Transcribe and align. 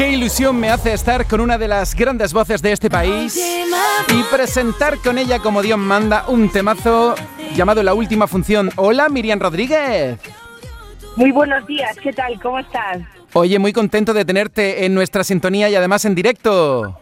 Qué 0.00 0.12
ilusión 0.12 0.58
me 0.58 0.70
hace 0.70 0.94
estar 0.94 1.26
con 1.26 1.42
una 1.42 1.58
de 1.58 1.68
las 1.68 1.94
grandes 1.94 2.32
voces 2.32 2.62
de 2.62 2.72
este 2.72 2.88
país 2.88 3.38
y 4.08 4.22
presentar 4.34 4.96
con 4.96 5.18
ella 5.18 5.40
como 5.40 5.60
Dios 5.60 5.78
manda 5.78 6.24
un 6.26 6.50
temazo 6.50 7.14
llamado 7.54 7.82
La 7.82 7.92
Última 7.92 8.26
Función. 8.26 8.70
Hola 8.76 9.10
Miriam 9.10 9.38
Rodríguez. 9.38 10.18
Muy 11.16 11.32
buenos 11.32 11.66
días, 11.66 11.98
¿qué 12.02 12.14
tal? 12.14 12.40
¿Cómo 12.40 12.60
estás? 12.60 13.00
Oye, 13.34 13.58
muy 13.58 13.74
contento 13.74 14.14
de 14.14 14.24
tenerte 14.24 14.86
en 14.86 14.94
nuestra 14.94 15.22
sintonía 15.22 15.68
y 15.68 15.74
además 15.74 16.06
en 16.06 16.14
directo. 16.14 16.98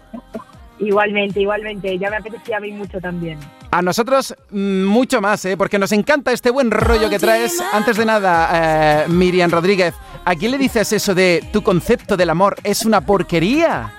Igualmente, 0.80 1.40
igualmente. 1.40 1.96
Ya 1.98 2.10
me 2.10 2.16
apetecía 2.16 2.56
a 2.56 2.60
mí 2.60 2.72
mucho 2.72 3.00
también. 3.00 3.38
A 3.70 3.82
nosotros 3.82 4.34
mm, 4.50 4.84
mucho 4.84 5.20
más, 5.20 5.44
¿eh? 5.44 5.56
porque 5.56 5.78
nos 5.78 5.92
encanta 5.92 6.32
este 6.32 6.50
buen 6.50 6.70
rollo 6.70 7.10
que 7.10 7.18
traes. 7.18 7.60
Antes 7.72 7.96
de 7.98 8.06
nada, 8.06 9.04
eh, 9.04 9.08
Miriam 9.08 9.50
Rodríguez, 9.50 9.94
¿a 10.24 10.34
quién 10.34 10.52
le 10.52 10.58
dices 10.58 10.92
eso 10.92 11.14
de 11.14 11.44
tu 11.52 11.62
concepto 11.62 12.16
del 12.16 12.30
amor 12.30 12.56
es 12.64 12.86
una 12.86 13.02
porquería? 13.02 13.92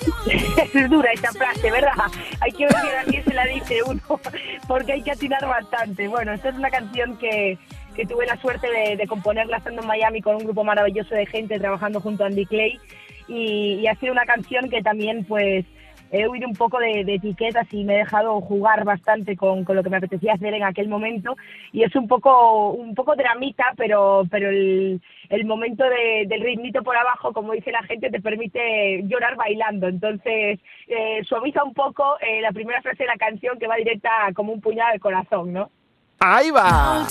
es 0.74 0.90
dura 0.90 1.12
esta 1.12 1.32
frase, 1.32 1.70
¿verdad? 1.70 1.92
Hay 2.40 2.52
que 2.52 2.64
ver 2.64 2.98
a 2.98 3.04
quién 3.04 3.22
se 3.22 3.34
la 3.34 3.44
dice 3.44 3.82
uno, 3.86 4.00
porque 4.68 4.92
hay 4.92 5.02
que 5.02 5.10
atinar 5.10 5.46
bastante. 5.46 6.08
Bueno, 6.08 6.32
esta 6.32 6.48
es 6.48 6.54
una 6.54 6.70
canción 6.70 7.18
que, 7.18 7.58
que 7.94 8.06
tuve 8.06 8.24
la 8.26 8.40
suerte 8.40 8.68
de, 8.70 8.96
de, 8.96 9.06
componerla 9.06 9.58
estando 9.58 9.82
en 9.82 9.88
Miami 9.88 10.22
con 10.22 10.36
un 10.36 10.44
grupo 10.44 10.64
maravilloso 10.64 11.14
de 11.14 11.26
gente 11.26 11.58
trabajando 11.58 12.00
junto 12.00 12.24
a 12.24 12.28
Andy 12.28 12.46
Clay. 12.46 12.80
Y, 13.28 13.80
y 13.82 13.86
ha 13.86 13.94
sido 13.96 14.12
una 14.12 14.24
canción 14.24 14.70
que 14.70 14.82
también, 14.82 15.24
pues, 15.24 15.66
he 16.10 16.26
huido 16.28 16.48
un 16.48 16.54
poco 16.54 16.78
de, 16.78 17.00
etiquetas 17.00 17.72
y 17.72 17.84
me 17.84 17.94
he 17.94 17.98
dejado 17.98 18.40
jugar 18.40 18.84
bastante 18.84 19.36
con, 19.36 19.64
lo 19.66 19.82
que 19.82 19.90
me 19.90 19.98
apetecía 19.98 20.34
hacer 20.34 20.54
en 20.54 20.64
aquel 20.64 20.88
momento 20.88 21.36
y 21.72 21.82
es 21.84 21.94
un 21.94 22.08
poco 22.08 22.70
un 22.72 22.94
poco 22.94 23.14
dramita 23.14 23.72
pero 23.76 24.24
pero 24.30 24.50
el, 24.50 25.00
momento 25.44 25.84
del 25.84 26.40
ritmito 26.40 26.82
por 26.82 26.96
abajo 26.96 27.32
como 27.32 27.52
dice 27.52 27.72
la 27.72 27.82
gente 27.82 28.10
te 28.10 28.20
permite 28.20 29.02
llorar 29.04 29.36
bailando 29.36 29.88
entonces 29.88 30.58
eh, 30.88 31.20
suaviza 31.24 31.64
un 31.64 31.74
poco 31.74 32.18
eh, 32.20 32.40
la 32.40 32.52
primera 32.52 32.82
frase 32.82 33.04
de 33.04 33.08
la 33.08 33.16
canción 33.16 33.58
que 33.58 33.66
va 33.66 33.76
directa 33.76 34.10
como 34.34 34.52
un 34.52 34.60
puñado 34.60 34.92
al 34.92 35.00
corazón 35.00 35.52
¿no? 35.52 35.70
Ahí 36.22 36.50
va. 36.50 37.06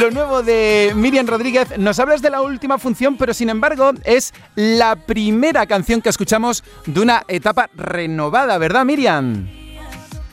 Lo 0.00 0.10
nuevo 0.10 0.42
de 0.42 0.92
Miriam 0.96 1.26
Rodríguez. 1.26 1.76
Nos 1.76 2.00
hablas 2.00 2.22
de 2.22 2.30
la 2.30 2.40
última 2.40 2.78
función, 2.78 3.18
pero 3.18 3.34
sin 3.34 3.50
embargo 3.50 3.90
es 4.02 4.32
la 4.54 4.96
primera 4.96 5.66
canción 5.66 6.00
que 6.00 6.08
escuchamos 6.08 6.64
de 6.86 7.02
una 7.02 7.24
etapa 7.28 7.68
renovada, 7.74 8.56
¿verdad, 8.56 8.86
Miriam? 8.86 9.46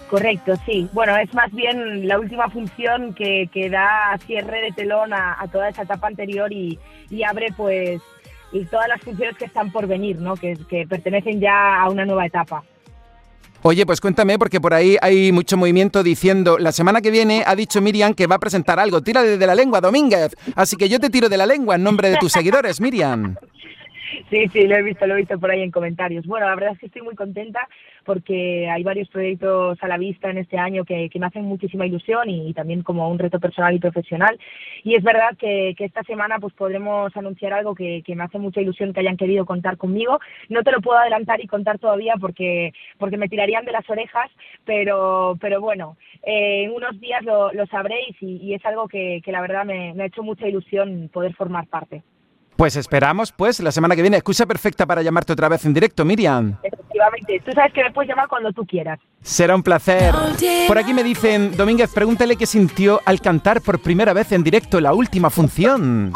Correcto, 0.09 0.53
sí. 0.65 0.87
Bueno, 0.93 1.17
es 1.17 1.33
más 1.33 1.51
bien 1.51 2.07
la 2.07 2.17
última 2.17 2.49
función 2.49 3.13
que, 3.13 3.49
que 3.51 3.69
da 3.69 4.17
cierre 4.25 4.61
de 4.61 4.71
telón 4.71 5.13
a, 5.13 5.45
toda 5.51 5.67
esa 5.67 5.81
etapa 5.81 6.07
anterior 6.07 6.53
y, 6.53 6.79
abre 7.27 7.47
pues 7.57 8.01
y 8.53 8.63
todas 8.63 8.87
las 8.87 9.01
funciones 9.01 9.35
que 9.35 9.43
están 9.43 9.73
por 9.73 9.85
venir, 9.85 10.21
¿no? 10.21 10.35
que 10.37 10.87
pertenecen 10.87 11.41
ya 11.41 11.81
a 11.81 11.89
una 11.89 12.05
nueva 12.05 12.25
etapa. 12.25 12.63
Oye, 13.67 13.83
pues 13.83 13.99
cuéntame, 13.99 14.38
porque 14.38 14.61
por 14.61 14.75
ahí 14.75 14.95
hay 15.02 15.31
mucho 15.31 15.58
movimiento 15.58 16.03
diciendo, 16.03 16.59
la 16.59 16.71
semana 16.71 17.02
que 17.02 17.09
viene 17.09 17.44
ha 17.47 17.55
dicho 17.55 17.81
Miriam 17.81 18.13
que 18.13 18.27
va 18.27 18.35
a 18.35 18.39
presentar 18.39 18.80
algo, 18.80 19.02
tira 19.02 19.23
de 19.23 19.47
la 19.47 19.55
lengua, 19.55 19.81
Domínguez. 19.81 20.35
Así 20.53 20.75
que 20.75 20.88
yo 20.88 20.99
te 20.99 21.09
tiro 21.09 21.30
de 21.30 21.38
la 21.38 21.47
lengua 21.47 21.73
en 21.73 21.81
nombre 21.81 22.11
de 22.11 22.17
tus 22.17 22.31
seguidores, 22.31 22.80
Miriam. 22.80 23.38
Sí, 24.30 24.47
sí, 24.49 24.67
lo 24.67 24.75
he 24.75 24.83
visto, 24.83 25.05
lo 25.08 25.16
he 25.16 25.17
visto 25.17 25.39
por 25.39 25.52
ahí 25.52 25.61
en 25.61 25.71
comentarios. 25.71 26.25
Bueno, 26.25 26.47
la 26.47 26.55
verdad 26.55 26.73
es 26.73 26.80
que 26.80 26.85
estoy 26.88 27.02
muy 27.02 27.16
contenta 27.16 27.67
porque 28.03 28.69
hay 28.69 28.83
varios 28.83 29.09
proyectos 29.09 29.77
a 29.81 29.88
la 29.88 29.97
vista 29.97 30.30
en 30.30 30.38
este 30.38 30.58
año 30.58 30.85
que, 30.85 31.09
me 31.16 31.25
hacen 31.25 31.44
muchísima 31.44 31.85
ilusión 31.85 32.30
y, 32.30 32.53
también 32.53 32.83
como 32.83 33.09
un 33.09 33.19
reto 33.19 33.39
personal 33.39 33.75
y 33.75 33.80
profesional. 33.80 34.38
Y 34.83 34.95
es 34.95 35.03
verdad 35.03 35.36
que, 35.38 35.75
esta 35.77 36.03
semana 36.03 36.39
pues 36.39 36.53
podremos 36.53 37.16
anunciar 37.16 37.53
algo 37.53 37.75
que, 37.75 38.03
me 38.08 38.23
hace 38.23 38.39
mucha 38.39 38.61
ilusión 38.61 38.93
que 38.93 39.02
hayan 39.02 39.17
querido 39.17 39.45
contar 39.45 39.77
conmigo. 39.77 40.19
No 40.49 40.63
te 40.63 40.71
lo 40.71 40.81
puedo 40.81 40.97
adelantar 40.97 41.41
y 41.43 41.47
contar 41.47 41.80
todavía 41.80 42.16
porque, 42.19 42.73
porque 42.97 43.17
me 43.17 43.30
tirarían 43.30 43.66
de 43.66 43.71
las 43.71 43.89
orejas, 43.89 44.31
pero, 44.66 45.38
pero 45.39 45.61
bueno, 45.61 45.97
eh, 46.23 46.63
en 46.63 46.71
unos 46.71 46.99
días 46.99 47.23
lo, 47.23 47.52
sabréis 47.67 48.15
y, 48.21 48.53
es 48.53 48.65
algo 48.65 48.87
que, 48.87 49.21
la 49.26 49.42
verdad 49.42 49.65
me 49.65 50.02
ha 50.02 50.05
hecho 50.05 50.23
mucha 50.23 50.47
ilusión 50.47 51.09
poder 51.11 51.33
formar 51.33 51.67
parte. 51.67 52.03
Pues 52.55 52.77
esperamos, 52.77 53.32
pues, 53.33 53.60
la 53.60 53.71
semana 53.71 53.95
que 53.95 54.02
viene. 54.02 54.17
Excusa 54.17 54.45
perfecta 54.45 54.86
para 54.86 55.02
llamarte 55.02 55.33
otra 55.33 55.49
vez 55.49 55.66
en 55.66 55.73
directo, 55.73 56.05
Miriam. 56.05 56.58
Efectivamente. 56.64 57.42
Tú 57.45 57.52
sabes 57.52 57.73
que 57.73 57.83
me 57.83 57.92
puedes 57.92 58.10
llamar 58.10 58.27
cuando 58.30 58.52
tú 58.54 58.66
quieras. 58.66 58.99
Será 59.21 59.55
un 59.55 59.64
placer. 59.64 60.14
Por 60.67 60.77
aquí 60.77 60.94
me 60.94 61.04
dicen, 61.04 61.55
Domínguez, 61.58 61.94
pregúntale 61.94 62.38
qué 62.38 62.45
sintió 62.45 63.02
al 63.05 63.20
cantar 63.20 63.61
por 63.61 63.80
primera 63.80 64.14
vez 64.14 64.32
en 64.32 64.44
directo 64.44 64.80
la 64.80 64.94
última 64.94 65.30
función. 65.30 66.14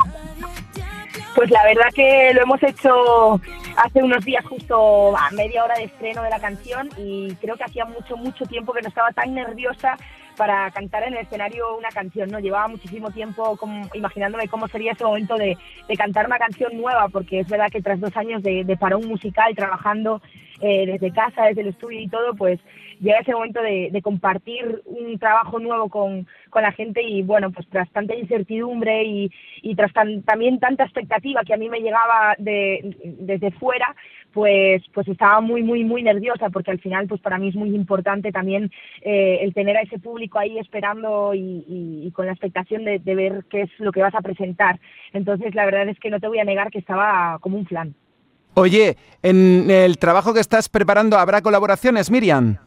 Pues 1.35 1.51
la 1.51 1.63
verdad 1.63 1.89
que 1.93 2.31
lo 2.33 2.41
hemos 2.41 2.61
hecho 2.63 3.41
hace 3.75 4.03
unos 4.03 4.23
días 4.25 4.45
justo 4.45 5.17
a 5.17 5.29
media 5.31 5.63
hora 5.63 5.75
de 5.75 5.85
estreno 5.85 6.21
de 6.23 6.29
la 6.29 6.39
canción 6.39 6.89
y 6.97 7.33
creo 7.35 7.55
que 7.55 7.63
hacía 7.63 7.85
mucho, 7.85 8.17
mucho 8.17 8.45
tiempo 8.45 8.73
que 8.73 8.81
no 8.81 8.89
estaba 8.89 9.11
tan 9.11 9.33
nerviosa 9.33 9.97
para 10.39 10.71
cantar 10.71 11.03
en 11.03 11.15
el 11.15 11.19
escenario 11.19 11.77
una 11.77 11.89
canción, 11.89 12.29
¿no? 12.29 12.39
Llevaba 12.39 12.69
muchísimo 12.69 13.11
tiempo 13.11 13.57
como, 13.57 13.89
imaginándome 13.93 14.47
cómo 14.47 14.69
sería 14.69 14.93
ese 14.93 15.03
momento 15.03 15.35
de, 15.35 15.57
cantar 15.97 16.27
una 16.27 16.39
canción 16.39 16.77
nueva, 16.77 17.09
porque 17.09 17.41
es 17.41 17.49
verdad 17.49 17.69
que 17.69 17.81
tras 17.81 17.99
dos 17.99 18.15
años 18.15 18.41
de, 18.41 18.63
de 18.63 18.77
parón 18.77 19.05
musical, 19.05 19.53
trabajando 19.53 20.21
eh, 20.61 20.85
desde 20.85 21.13
casa, 21.13 21.45
desde 21.45 21.61
el 21.61 21.67
estudio 21.69 21.99
y 21.99 22.07
todo, 22.07 22.33
pues 22.35 22.59
llega 22.99 23.19
ese 23.19 23.33
momento 23.33 23.61
de, 23.61 23.97
compartir 24.01 24.81
un 24.85 25.17
trabajo 25.17 25.59
nuevo 25.59 25.89
con, 25.89 26.27
la 26.53 26.71
gente 26.73 27.01
y 27.01 27.21
bueno, 27.21 27.51
pues 27.51 27.67
tras 27.69 27.89
tanta 27.91 28.15
incertidumbre 28.15 29.03
y, 29.05 29.75
tras 29.75 29.93
también 30.25 30.59
tanta 30.59 30.83
expectativa 30.83 31.43
que 31.45 31.53
a 31.53 31.57
mí 31.57 31.69
me 31.69 31.79
llegaba 31.79 32.35
de, 32.37 32.95
desde 33.19 33.51
fuera, 33.51 33.95
pues, 34.33 34.83
pues 34.93 35.07
estaba 35.07 35.41
muy, 35.41 35.63
muy, 35.63 35.83
muy 35.83 36.03
nerviosa 36.03 36.49
porque 36.49 36.71
al 36.71 36.79
final, 36.79 37.07
pues 37.07 37.21
para 37.21 37.37
mí 37.37 37.49
es 37.49 37.55
muy 37.55 37.75
importante 37.75 38.31
también 38.31 38.71
eh, 39.01 39.39
el 39.41 39.53
tener 39.53 39.77
a 39.77 39.81
ese 39.81 39.99
público 39.99 40.39
ahí 40.39 40.57
esperando 40.59 41.33
y, 41.33 42.11
con 42.13 42.25
la 42.25 42.31
expectación 42.31 42.83
de, 42.85 42.99
ver 43.15 43.45
qué 43.49 43.61
es 43.61 43.69
lo 43.79 43.91
que 43.91 44.01
vas 44.01 44.15
a 44.15 44.21
presentar. 44.21 44.79
Entonces, 45.13 45.53
la 45.55 45.65
verdad 45.65 45.87
es 45.89 45.99
que 45.99 46.09
no 46.09 46.19
te 46.19 46.27
voy 46.27 46.39
a 46.39 46.43
negar 46.43 46.71
que 46.71 46.79
estaba 46.79 47.37
como 47.39 47.57
un 47.57 47.65
flan. 47.65 47.93
Oye, 48.55 48.97
en 49.23 49.69
el 49.69 49.97
trabajo 49.97 50.33
que 50.33 50.39
estás 50.39 50.69
preparando, 50.69 51.17
¿habrá 51.17 51.41
colaboraciones, 51.41 52.11
Miriam? 52.11 52.57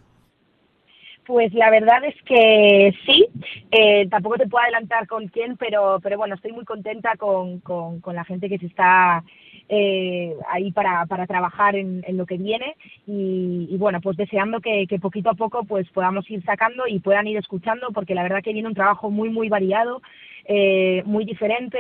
Pues 1.27 1.53
la 1.55 1.71
verdad 1.71 2.05
es 2.05 2.17
que 2.25 2.93
sí, 3.07 3.27
eh, 3.71 4.09
tampoco 4.09 4.37
te 4.37 4.49
puedo 4.49 4.63
adelantar 4.65 5.07
con 5.07 5.29
quién, 5.29 5.57
pero, 5.57 5.99
pero 6.03 6.19
bueno, 6.19 6.35
estoy 6.35 6.53
muy 6.53 6.65
contenta 6.65 7.17
con, 7.17 7.61
con, 7.61 8.01
con 8.01 8.17
la 8.17 8.25
gente 8.25 8.49
que 8.49 8.59
se 8.59 8.67
está 8.67 9.23
eh, 9.69 10.35
ahí 10.51 10.73
para, 10.73 11.07
para 11.07 11.27
trabajar 11.27 11.77
en, 11.77 12.03
lo 12.17 12.27
que 12.27 12.37
viene 12.37 12.77
y, 13.07 13.75
bueno, 13.79 14.01
pues 14.01 14.17
deseando 14.17 14.61
que, 14.61 14.87
poquito 15.01 15.31
a 15.31 15.35
poco 15.35 15.65
pues 15.65 15.89
podamos 15.91 16.31
ir 16.31 16.45
sacando 16.45 16.87
y 16.87 17.01
puedan 17.01 17.27
ir 17.27 17.39
escuchando 17.39 17.89
porque 17.93 18.15
la 18.15 18.23
verdad 18.23 18.43
que 18.43 18.53
viene 18.53 18.69
un 18.69 18.75
trabajo 18.75 19.11
muy, 19.11 19.31
muy 19.31 19.49
variado. 19.49 20.03
Eh, 20.45 21.05
muy 21.07 21.25
diferente, 21.25 21.79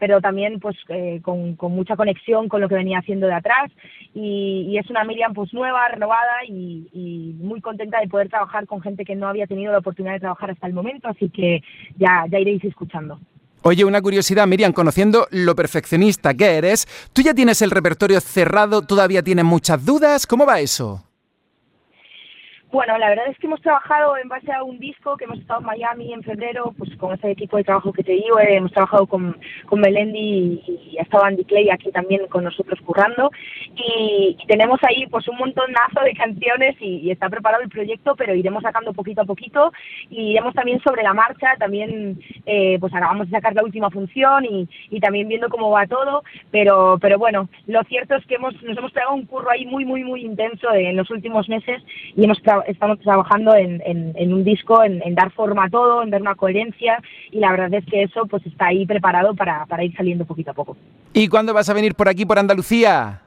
pero 0.00 0.20
también 0.20 0.58
pues 0.58 0.76
eh, 0.88 1.20
con, 1.22 1.56
mucha 1.72 1.94
conexión 1.94 2.48
con 2.48 2.60
lo 2.60 2.68
que 2.68 2.74
venía 2.74 2.98
haciendo 2.98 3.28
de 3.28 3.34
atrás 3.34 3.70
y, 4.12 4.76
es 4.76 4.90
una 4.90 5.04
Miriam 5.04 5.32
pues 5.32 5.54
nueva, 5.54 5.86
renovada 5.86 6.44
y, 6.44 6.88
y, 6.92 7.36
muy 7.38 7.60
contenta 7.60 8.00
de 8.00 8.08
poder 8.08 8.28
trabajar 8.28 8.66
con 8.66 8.80
gente 8.80 9.04
que 9.04 9.14
no 9.14 9.28
había 9.28 9.46
tenido 9.46 9.70
la 9.70 9.78
oportunidad 9.78 10.14
de 10.14 10.20
trabajar 10.26 10.50
hasta 10.50 10.66
el 10.66 10.72
momento, 10.72 11.06
así 11.06 11.30
que 11.30 11.62
ya, 11.98 12.24
ya 12.28 12.40
iréis 12.40 12.64
escuchando. 12.64 13.20
Oye, 13.62 13.84
una 13.84 14.00
curiosidad, 14.00 14.46
Miriam, 14.46 14.72
conociendo 14.72 15.28
lo 15.30 15.54
perfeccionista 15.54 16.32
que 16.32 16.56
eres, 16.56 16.88
¿tú 17.12 17.20
ya 17.20 17.34
tienes 17.34 17.60
el 17.60 17.70
repertorio 17.70 18.20
cerrado? 18.20 18.80
¿Todavía 18.80 19.22
tienes 19.22 19.44
muchas 19.44 19.84
dudas? 19.84 20.26
¿Cómo 20.26 20.46
va 20.46 20.60
eso? 20.60 21.04
Bueno, 22.72 22.96
la 22.98 23.08
verdad 23.08 23.26
es 23.28 23.36
que 23.38 23.48
hemos 23.48 23.60
trabajado 23.62 24.16
en 24.16 24.28
base 24.28 24.52
a 24.52 24.62
un 24.62 24.78
disco 24.78 25.16
que 25.16 25.24
hemos 25.24 25.40
estado 25.40 25.58
en 25.58 25.66
Miami 25.66 26.12
en 26.12 26.22
febrero, 26.22 26.72
pues 26.78 26.94
con 26.98 27.12
ese 27.12 27.32
equipo 27.32 27.56
de 27.56 27.64
trabajo 27.64 27.92
que 27.92 28.04
te 28.04 28.12
digo, 28.12 28.38
eh, 28.38 28.54
hemos 28.56 28.70
trabajado 28.70 29.08
con, 29.08 29.36
con 29.66 29.80
Melendi 29.80 30.62
y, 30.64 30.96
ha 30.96 31.02
estado 31.02 31.24
Andy 31.24 31.44
Clay 31.44 31.68
aquí 31.68 31.90
también 31.90 32.28
con 32.28 32.44
nosotros 32.44 32.78
currando. 32.82 33.32
Y, 33.74 34.36
tenemos 34.46 34.78
ahí 34.84 35.06
pues 35.08 35.26
un 35.26 35.38
montonazo 35.38 36.00
de 36.04 36.12
canciones 36.14 36.76
y, 36.80 37.10
está 37.10 37.28
preparado 37.28 37.64
el 37.64 37.68
proyecto, 37.68 38.14
pero 38.14 38.36
iremos 38.36 38.62
sacando 38.62 38.92
poquito 38.92 39.22
a 39.22 39.24
poquito. 39.24 39.72
Y 40.08 40.30
iremos 40.30 40.54
también 40.54 40.80
sobre 40.82 41.02
la 41.02 41.12
marcha, 41.12 41.56
también 41.58 42.20
eh, 42.46 42.76
pues 42.78 42.94
acabamos 42.94 43.28
de 43.28 43.36
sacar 43.36 43.52
la 43.52 43.64
última 43.64 43.90
función 43.90 44.44
y, 44.44 45.00
también 45.00 45.26
viendo 45.26 45.48
cómo 45.48 45.70
va 45.70 45.86
todo, 45.86 46.22
pero, 46.50 46.98
pero 47.00 47.18
bueno, 47.18 47.48
lo 47.66 47.82
cierto 47.84 48.14
es 48.14 48.26
que 48.26 48.34
hemos, 48.34 48.54
nos 48.62 48.76
hemos 48.76 48.92
pegado 48.92 49.14
un 49.14 49.24
curro 49.24 49.50
ahí 49.50 49.64
muy, 49.64 49.84
muy, 49.84 50.04
muy 50.04 50.22
intenso 50.24 50.72
en 50.74 50.94
los 50.94 51.10
últimos 51.10 51.48
meses 51.48 51.82
y 52.14 52.24
hemos 52.24 52.40
trabajado 52.42 52.59
estamos 52.66 52.98
trabajando 53.00 53.54
en, 53.54 54.32
un 54.32 54.44
disco, 54.44 54.82
en, 54.82 55.14
dar 55.14 55.30
forma 55.32 55.64
a 55.64 55.70
todo, 55.70 56.02
en 56.02 56.10
dar 56.10 56.20
una 56.20 56.34
coherencia 56.34 57.02
y 57.30 57.38
la 57.38 57.50
verdad 57.50 57.74
es 57.74 57.84
que 57.86 58.02
eso 58.02 58.26
pues 58.26 58.44
está 58.46 58.66
ahí 58.66 58.86
preparado 58.86 59.34
para, 59.34 59.66
ir 59.82 59.94
saliendo 59.96 60.24
poquito 60.24 60.50
a 60.50 60.54
poco. 60.54 60.76
¿Y 61.12 61.28
cuándo 61.28 61.54
vas 61.54 61.68
a 61.68 61.74
venir 61.74 61.94
por 61.94 62.08
aquí, 62.08 62.24
por 62.24 62.38
Andalucía? 62.38 63.22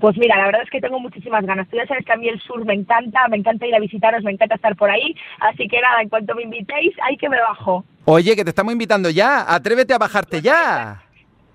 Pues 0.00 0.16
mira, 0.18 0.36
la 0.36 0.46
verdad 0.46 0.62
es 0.64 0.70
que 0.70 0.80
tengo 0.80 0.98
muchísimas 0.98 1.46
ganas. 1.46 1.68
Tú 1.68 1.76
ya 1.76 1.86
sabes 1.86 2.04
que 2.04 2.12
a 2.12 2.16
mí 2.16 2.28
el 2.28 2.40
sur 2.40 2.64
me 2.64 2.74
encanta, 2.74 3.28
me 3.28 3.36
encanta 3.36 3.66
ir 3.66 3.74
a 3.74 3.78
visitaros, 3.78 4.24
me 4.24 4.32
encanta 4.32 4.56
estar 4.56 4.74
por 4.74 4.90
ahí. 4.90 5.14
Así 5.38 5.68
que 5.68 5.80
nada, 5.80 6.02
en 6.02 6.08
cuanto 6.08 6.34
me 6.34 6.42
invitéis, 6.42 6.92
hay 7.02 7.16
que 7.16 7.28
me 7.28 7.38
bajo. 7.40 7.84
Oye, 8.04 8.34
que 8.34 8.42
te 8.42 8.50
estamos 8.50 8.72
invitando 8.72 9.10
ya. 9.10 9.44
Atrévete 9.46 9.94
a 9.94 9.98
bajarte 9.98 10.40
ya. 10.40 11.02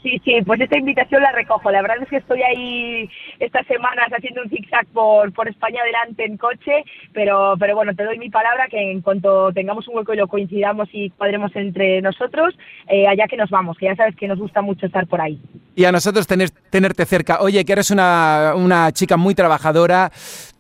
Sí, 0.04 0.22
sí, 0.24 0.42
pues 0.46 0.62
esta 0.62 0.78
invitación 0.78 1.24
la 1.24 1.32
recojo. 1.32 1.72
La 1.72 1.82
verdad 1.82 1.98
es 2.02 2.10
que 2.10 2.18
estoy 2.18 2.42
ahí 2.44 3.10
estas 3.40 3.66
semanas 3.66 4.08
haciendo 4.12 4.44
un 4.44 4.50
zigzag 4.50 4.86
por, 4.94 5.34
por 5.34 5.48
España 5.48 5.82
adelante 5.82 6.24
en 6.24 6.38
coche, 6.38 6.84
pero, 7.14 7.56
pero 7.60 7.76
bueno, 7.76 7.96
te 7.96 8.04
doy 8.04 8.18
mi 8.20 8.30
palabra 8.30 8.68
que 8.68 8.92
en 8.92 9.02
cuanto 9.02 9.52
tengamos 9.54 9.88
un 9.88 9.98
hueco 9.98 10.14
y 10.14 10.18
lo 10.18 10.28
coincidamos 10.28 10.88
y 10.92 11.10
cuadremos 11.10 11.56
entre 11.56 12.02
nosotros, 12.02 12.58
eh, 12.88 13.08
allá 13.08 13.28
que 13.28 13.38
nos 13.38 13.50
vamos, 13.50 13.78
que 13.78 13.88
ya 13.88 13.96
sabes 13.96 14.16
que 14.16 14.28
nos 14.28 14.38
gusta 14.38 14.62
mucho 14.62 14.86
estar 14.86 15.08
por 15.08 15.20
ahí. 15.20 15.40
Y 15.78 15.86
a 15.86 15.92
nosotros 15.92 16.26
tener, 16.26 16.50
tenerte 16.50 17.06
cerca. 17.06 17.40
Oye, 17.42 17.64
que 17.64 17.72
eres 17.72 17.92
una, 17.92 18.54
una 18.56 18.92
chica 18.92 19.16
muy 19.16 19.36
trabajadora, 19.36 20.12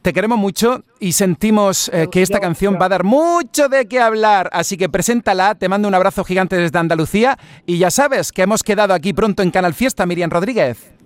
te 0.03 0.13
queremos 0.13 0.37
mucho 0.37 0.83
y 0.99 1.13
sentimos 1.13 1.89
eh, 1.91 2.07
que 2.11 2.21
esta 2.21 2.39
canción 2.39 2.77
va 2.79 2.85
a 2.85 2.89
dar 2.89 3.03
mucho 3.03 3.67
de 3.67 3.87
qué 3.87 3.99
hablar. 3.99 4.47
Así 4.53 4.77
que 4.77 4.89
preséntala, 4.89 5.55
te 5.55 5.69
mando 5.69 5.87
un 5.87 5.95
abrazo 5.95 6.23
gigante 6.23 6.55
desde 6.55 6.77
Andalucía 6.77 7.35
y 7.65 7.79
ya 7.79 7.89
sabes 7.89 8.31
que 8.31 8.43
hemos 8.43 8.61
quedado 8.61 8.93
aquí 8.93 9.11
pronto 9.11 9.41
en 9.41 9.49
Canal 9.49 9.73
Fiesta, 9.73 10.05
Miriam 10.05 10.29
Rodríguez. 10.29 10.96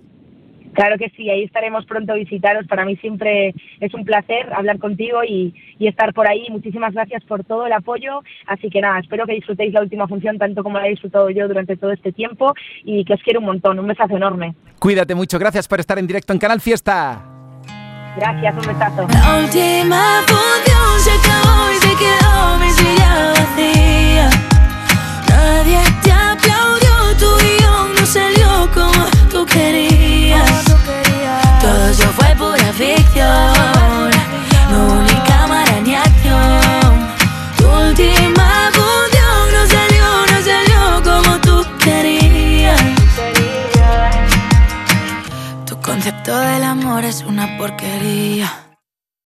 Claro 0.72 0.96
que 0.98 1.10
sí, 1.10 1.28
ahí 1.30 1.44
estaremos 1.44 1.84
pronto 1.86 2.12
a 2.12 2.16
visitaros. 2.16 2.66
Para 2.66 2.84
mí 2.84 2.96
siempre 2.96 3.54
es 3.80 3.94
un 3.94 4.04
placer 4.04 4.52
hablar 4.52 4.78
contigo 4.78 5.22
y, 5.24 5.54
y, 5.78 5.86
estar 5.86 6.12
por 6.14 6.28
ahí. 6.28 6.46
Muchísimas 6.50 6.94
gracias 6.94 7.22
por 7.24 7.44
todo 7.44 7.66
el 7.66 7.72
apoyo. 7.72 8.22
Así 8.46 8.70
que 8.70 8.80
nada, 8.80 8.98
espero 9.00 9.26
que 9.26 9.34
disfrutéis 9.34 9.72
la 9.72 9.82
última 9.82 10.08
función 10.08 10.38
tanto 10.38 10.62
como 10.62 10.78
la 10.78 10.86
he 10.86 10.90
disfrutado 10.90 11.30
yo 11.30 11.48
durante 11.48 11.76
todo 11.76 11.92
este 11.92 12.12
tiempo 12.12 12.54
y 12.84 13.04
que 13.04 13.14
os 13.14 13.22
quiero 13.22 13.40
un 13.40 13.46
montón. 13.46 13.78
Un 13.78 13.86
besazo 13.86 14.16
enorme. 14.16 14.54
Cuídate 14.78 15.14
mucho. 15.14 15.38
Gracias 15.38 15.68
por 15.68 15.80
estar 15.80 15.98
en 15.98 16.06
directo 16.06 16.32
en 16.32 16.38
Canal 16.38 16.60
Fiesta. 16.60 17.22
Gracias, 18.16 18.54
un 18.54 18.66
besazo. 18.66 19.08
La 19.08 19.38
última 19.38 20.22
función 20.26 21.00
se 21.00 21.10
acabó 21.12 21.70
y 21.70 21.76
se 21.76 21.96
quedó 21.96 22.58
mi 22.58 22.70
silla 22.70 23.32
vacía. 23.32 24.30
Nadie 25.28 25.91
Concepto 46.24 46.52
del 46.52 46.62
amor 46.62 47.04
es 47.04 47.22
una 47.24 47.58
porquería. 47.58 48.71